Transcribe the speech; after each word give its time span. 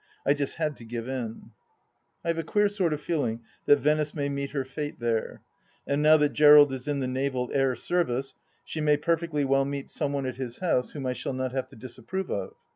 I 0.25 0.33
just 0.33 0.55
had 0.55 0.77
to 0.77 0.83
give 0.83 1.07
in, 1.07 1.51
I 2.25 2.29
have 2.29 2.39
a 2.39 2.43
queer 2.43 2.69
sort 2.69 2.91
of 2.91 2.99
feeling 3.01 3.41
that 3.67 3.81
Venice 3.81 4.15
may 4.15 4.29
meet 4.29 4.49
her 4.49 4.65
fate 4.65 4.99
there. 4.99 5.43
And 5.85 6.01
now 6.01 6.17
that 6.17 6.33
Gerald 6.33 6.73
is 6.73 6.87
in 6.87 7.01
the 7.01 7.07
Naval 7.07 7.51
Air 7.53 7.75
Service, 7.75 8.33
she 8.65 8.81
may 8.81 8.97
perfectly 8.97 9.45
well 9.45 9.63
meet 9.63 9.91
some 9.91 10.11
one 10.11 10.25
at 10.25 10.37
his 10.37 10.57
house 10.57 10.93
whom 10.93 11.05
I 11.05 11.13
shall 11.13 11.33
not 11.33 11.51
have 11.51 11.67
to 11.67 11.75
disapprove 11.75 12.31
of. 12.31 12.55